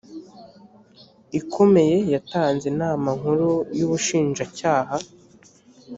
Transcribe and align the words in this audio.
ikomeye 1.39 1.95
yatanze 2.13 2.63
inama 2.73 3.07
nkuru 3.19 3.49
y 3.77 3.81
ubushinjacyaha 3.85 4.95